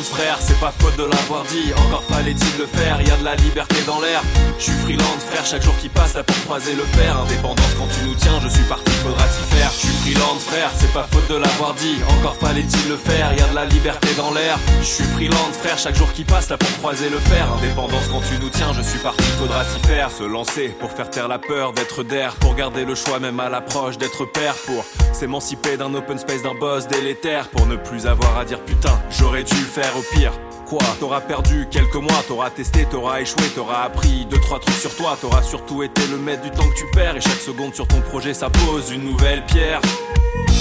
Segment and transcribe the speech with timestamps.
[0.00, 1.72] frère, c'est pas faute de l'avoir dit.
[1.86, 4.22] Encore fallait-il le faire, y a de la liberté dans l'air.
[4.58, 7.16] Je suis freelance frère, chaque jour qui passe là pour croiser le fer.
[7.18, 9.70] Indépendance quand tu nous tiens, je suis parti, faudra t'y faire.
[9.72, 11.96] Je suis freelance frère, c'est pas faute de l'avoir dit.
[12.18, 14.58] Encore fallait-il le faire, y a de la liberté dans l'air.
[14.80, 17.46] Je suis freelance frère, chaque jour qui passe là pour croiser le fer.
[17.58, 20.10] Indépendance quand tu nous tiens, je suis parti, faudra t'y faire.
[20.10, 23.48] Se lancer pour faire taire la peur d'être d'air Pour garder le choix même à
[23.48, 28.38] l'approche d'être père Pour s'émanciper d'un open space, d'un boss délétère Pour ne plus avoir
[28.38, 30.32] à dire putain, j'aurais dû le faire au pire
[30.66, 30.80] Quoi?
[31.00, 35.18] T'auras perdu quelques mois, t'auras testé, t'auras échoué, t'auras appris deux trois trucs sur toi,
[35.20, 38.00] t'auras surtout été le maître du temps que tu perds et chaque seconde sur ton
[38.00, 39.80] projet ça pose une nouvelle pierre.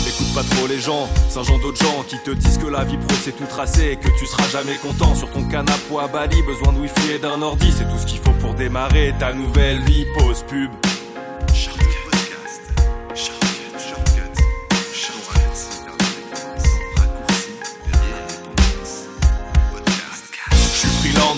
[0.07, 3.15] Écoute pas trop les gens, Saint-Jean d'autres gens qui te disent que la vie pro
[3.23, 6.73] c'est tout tracé et que tu seras jamais content sur ton canapé à Bali, besoin
[6.73, 10.05] de wifi et d'un ordi, c'est tout ce qu'il faut pour démarrer ta nouvelle vie.
[10.17, 10.71] Pause pub.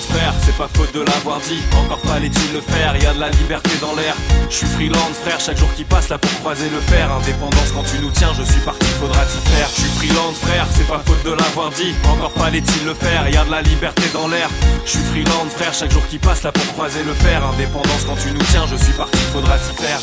[0.02, 1.60] Frère, c'est pas faute de l'avoir dit.
[1.78, 4.16] Encore fallait-il le faire, y a de la liberté dans l'air.
[4.50, 7.12] Je suis freelance frère, chaque jour qui passe là pour croiser le fer.
[7.12, 9.68] Indépendance quand tu nous tiens, je suis parti, faudra t'y faire.
[9.68, 11.94] Je suis freelance frère, c'est pas faute de l'avoir dit.
[12.10, 14.50] Encore fallait-il le faire, y a de la liberté dans l'air.
[14.84, 17.46] Je suis freelance frère, chaque jour qui passe là pour croiser le fer.
[17.46, 20.00] Indépendance quand tu nous tiens, je suis parti, faudra t'y faire.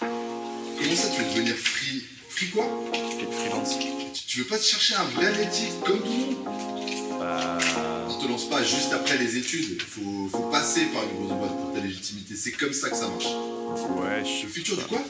[0.00, 2.64] Comment ça tu veux devenir free Free quoi
[3.32, 3.78] Freelance.
[4.28, 6.77] Tu veux pas te chercher un vrai métier comme tout le monde
[8.08, 9.82] On te lance pas juste après les études.
[9.82, 12.34] Faut, faut passer par une grosse boîte pour ta légitimité.
[12.36, 13.26] C'est comme ça que ça marche.
[13.26, 15.00] Ouais, je Le futur du quoi?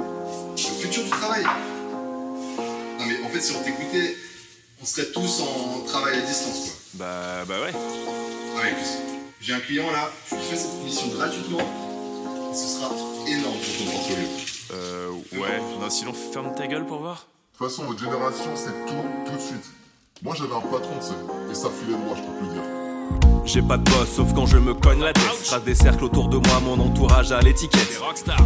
[0.00, 1.44] Le futur du travail.
[1.44, 4.16] Non mais en fait si on t'écoutait,
[4.82, 6.72] on serait tous en travail à distance quoi.
[6.94, 7.72] Bah, bah ouais
[8.56, 8.74] Ah ouais,
[9.40, 11.60] j'ai un client là, je lui fais cette mission gratuitement.
[11.60, 12.90] Et ce sera
[13.26, 14.28] énorme pour ton portfolio.
[14.72, 18.86] Euh, ouais, non, sinon ferme ta gueule pour voir De toute façon, votre génération, c'est
[18.86, 19.64] tout, tout de suite.
[20.20, 21.14] Moi, j'avais un patron, tu sais,
[21.50, 22.77] et ça filait droit, je peux plus dire.
[23.44, 25.42] J'ai pas de boss sauf quand je me cogne la tête.
[25.42, 27.98] Trace des cercles autour de moi, mon entourage à l'étiquette.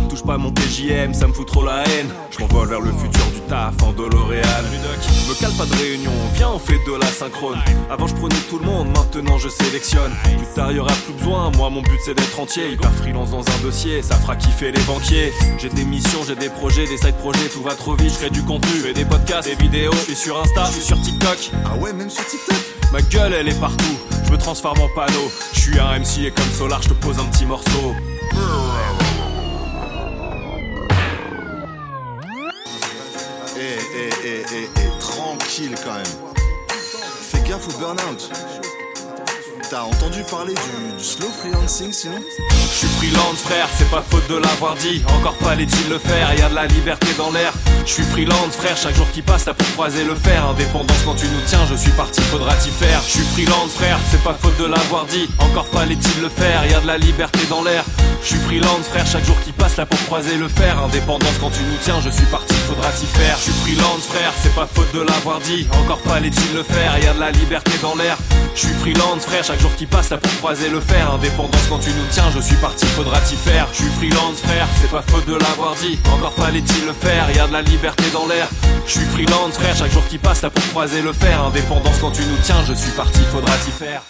[0.08, 2.08] Touche pas mon TJM, ça me fout trop la haine.
[2.30, 4.64] Je m'envole vers le futur du taf en Doloréal.
[5.28, 7.58] Me cale pas de réunion, viens on fait de la synchrone.
[7.90, 10.12] Avant je prenais tout le monde, maintenant je sélectionne.
[10.22, 12.70] Plus tard y aura plus besoin, moi mon but c'est d'être entier.
[12.70, 15.32] Hyper freelance dans un dossier, ça fera kiffer les banquiers.
[15.58, 18.12] J'ai des missions, j'ai des projets, des side projets, tout va trop vite.
[18.12, 19.90] Je crée du contenu, fais des podcasts, des vidéos.
[19.94, 21.50] Je suis sur Insta, je suis sur TikTok.
[21.64, 22.56] Ah ouais, même sur TikTok?
[22.92, 23.96] Ma gueule elle est partout,
[24.32, 25.30] me transforme en panneau.
[25.52, 27.94] Je suis un MC et comme Solar, je te pose un petit morceau.
[33.56, 36.04] Eh, eh, eh, eh, eh, tranquille quand même.
[37.20, 38.30] Fais gaffe au burn-out.
[39.72, 44.36] T'as entendu parler du, slow freelancing sinon Je suis freelance frère, c'est pas faute de
[44.36, 45.02] l'avoir dit.
[45.16, 47.54] Encore fallait-il le faire, y a de la liberté dans l'air.
[47.86, 50.46] Je suis freelance frère, chaque jour qui passe là pour croiser le fer.
[50.46, 53.00] Indépendance quand tu nous tiens, je suis parti, faudra t'y faire.
[53.06, 55.26] Je suis freelance frère, c'est pas faute de l'avoir dit.
[55.38, 57.82] Encore fallait-il le faire, y a de la liberté dans l'air.
[58.20, 60.78] Je suis freelance frère, chaque jour qui passe là pour croiser le fer.
[60.84, 63.38] Indépendance quand tu nous tiens, je suis parti, faudra t'y faire.
[63.38, 65.66] Je suis freelance frère, c'est pas faute de l'avoir dit.
[65.82, 68.18] Encore fallait-il le faire, y a de la liberté dans l'air
[68.54, 71.10] Je suis freelance frère, chaque jour qui passe là pour croiser le fer.
[71.12, 73.66] Indépendance quand tu nous tiens, je suis parti, faudra t'y faire.
[73.72, 75.98] Je suis freelance frère, c'est pas faute de l'avoir dit.
[76.12, 78.48] Encore fallait-il le faire, y a de la liberté dans l'air.
[78.86, 81.42] Je suis freelance frère, chaque jour qui passe là pour croiser le fer.
[81.42, 84.02] Indépendance quand tu nous tiens, je suis parti, faudra t'y faire